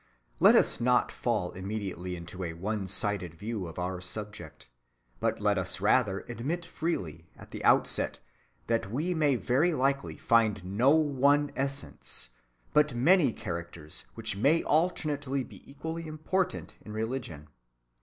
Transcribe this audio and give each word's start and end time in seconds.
Let 0.39 0.55
us 0.55 0.81
not 0.81 1.11
fall 1.11 1.51
immediately 1.51 2.15
into 2.15 2.43
a 2.43 2.53
one‐sided 2.55 3.35
view 3.35 3.67
of 3.67 3.77
our 3.77 4.01
subject, 4.01 4.67
but 5.19 5.39
let 5.39 5.59
us 5.59 5.79
rather 5.79 6.21
admit 6.21 6.65
freely 6.65 7.27
at 7.37 7.51
the 7.51 7.63
outset 7.63 8.19
that 8.65 8.89
we 8.89 9.13
may 9.13 9.35
very 9.35 9.75
likely 9.75 10.17
find 10.17 10.65
no 10.65 10.89
one 10.89 11.51
essence, 11.55 12.31
but 12.73 12.95
many 12.95 13.31
characters 13.31 14.07
which 14.15 14.35
may 14.35 14.63
alternately 14.63 15.43
be 15.43 15.61
equally 15.69 16.07
important 16.07 16.77
in 16.83 16.93
religion. 16.93 17.49